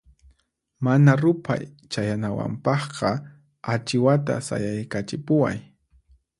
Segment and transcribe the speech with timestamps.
[0.85, 3.09] Mana ruphay chayanawanpaqqa
[3.73, 5.57] achiwata sayaykachipuway.